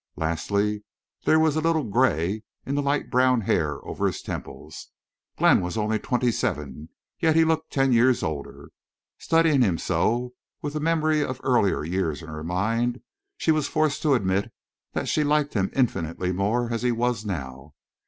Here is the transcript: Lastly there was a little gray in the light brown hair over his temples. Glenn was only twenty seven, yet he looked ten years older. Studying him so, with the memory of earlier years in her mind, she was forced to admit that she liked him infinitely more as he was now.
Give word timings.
Lastly 0.15 0.83
there 1.25 1.39
was 1.39 1.55
a 1.55 1.61
little 1.61 1.83
gray 1.83 2.41
in 2.65 2.73
the 2.73 2.81
light 2.81 3.11
brown 3.11 3.41
hair 3.41 3.85
over 3.85 4.07
his 4.07 4.23
temples. 4.23 4.87
Glenn 5.37 5.61
was 5.61 5.77
only 5.77 5.99
twenty 5.99 6.31
seven, 6.31 6.89
yet 7.19 7.35
he 7.35 7.45
looked 7.45 7.71
ten 7.71 7.93
years 7.93 8.23
older. 8.23 8.71
Studying 9.19 9.61
him 9.61 9.77
so, 9.77 10.33
with 10.59 10.73
the 10.73 10.79
memory 10.79 11.23
of 11.23 11.39
earlier 11.43 11.83
years 11.83 12.23
in 12.23 12.29
her 12.29 12.43
mind, 12.43 13.03
she 13.37 13.51
was 13.51 13.67
forced 13.67 14.01
to 14.01 14.15
admit 14.15 14.51
that 14.93 15.07
she 15.07 15.23
liked 15.23 15.53
him 15.53 15.69
infinitely 15.73 16.31
more 16.31 16.73
as 16.73 16.81
he 16.81 16.91
was 16.91 17.23
now. 17.23 17.75